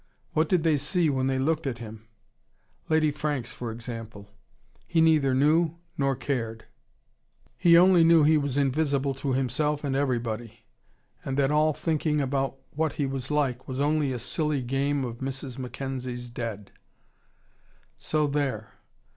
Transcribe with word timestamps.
What 0.33 0.49
did 0.49 0.63
they 0.63 0.77
see 0.77 1.11
when 1.11 1.27
they 1.27 1.37
looked 1.37 1.67
at 1.67 1.77
him? 1.77 2.07
Lady 2.89 3.11
Franks, 3.11 3.51
for 3.51 3.69
example. 3.71 4.31
He 4.87 4.99
neither 4.99 5.35
knew 5.35 5.75
nor 5.95 6.15
cared. 6.15 6.65
He 7.55 7.77
only 7.77 8.03
knew 8.03 8.23
he 8.23 8.35
was 8.35 8.57
invisible 8.57 9.13
to 9.13 9.33
himself 9.33 9.83
and 9.83 9.95
everybody, 9.95 10.61
and 11.23 11.37
that 11.37 11.51
all 11.51 11.71
thinking 11.73 12.19
about 12.19 12.57
what 12.71 12.93
he 12.93 13.05
was 13.05 13.29
like 13.29 13.67
was 13.67 13.79
only 13.79 14.11
a 14.11 14.17
silly 14.17 14.63
game 14.63 15.05
of 15.05 15.19
Mrs. 15.19 15.59
Mackenzie's 15.59 16.31
Dead. 16.31 16.71
So 17.99 18.25
there. 18.25 18.71